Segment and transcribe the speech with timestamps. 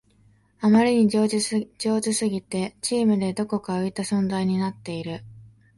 [0.61, 1.59] あまりに上手す
[2.27, 5.23] ぎてチームでどこか浮いた存在になっている